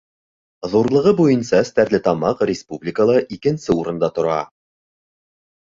[0.69, 4.43] Ҙурлығы буйынса Стәрлетамаҡ республикала икенсе урында тора.